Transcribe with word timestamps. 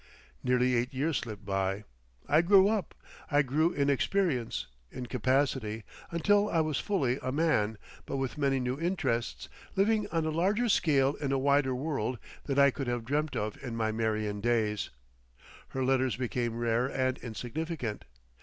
Nearly 0.43 0.73
eight 0.73 0.95
years 0.95 1.17
slipped 1.19 1.45
by. 1.45 1.83
I 2.27 2.41
grew 2.41 2.67
up. 2.67 2.95
I 3.29 3.43
grew 3.43 3.71
in 3.71 3.87
experience, 3.87 4.65
in 4.91 5.05
capacity, 5.05 5.83
until 6.09 6.49
I 6.49 6.59
was 6.61 6.79
fully 6.79 7.19
a 7.21 7.31
man, 7.31 7.77
but 8.07 8.17
with 8.17 8.35
many 8.35 8.59
new 8.59 8.79
interests, 8.79 9.47
living 9.75 10.07
on 10.07 10.25
a 10.25 10.31
larger 10.31 10.69
scale 10.69 11.13
in 11.13 11.31
a 11.31 11.37
wider 11.37 11.75
world 11.75 12.17
than 12.45 12.57
I 12.57 12.71
could 12.71 12.87
have 12.87 13.05
dreamt 13.05 13.35
of 13.35 13.61
in 13.61 13.75
my 13.75 13.91
Marion 13.91 14.41
days. 14.41 14.89
Her 15.67 15.85
letters 15.85 16.15
become 16.15 16.57
rare 16.57 16.87
and 16.87 17.19
insignificant. 17.19 18.05